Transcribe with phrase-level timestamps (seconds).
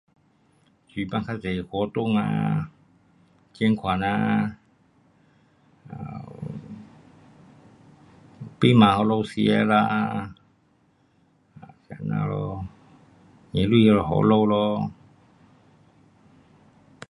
[0.91, 2.21] 主办较多活动啊，
[3.53, 4.55] 捐款呐
[5.91, 6.27] ，um
[8.79, 10.35] 买东西给他们吃啊，
[11.87, 12.65] 这这样咯，
[13.51, 14.55] 提钱给他们咯。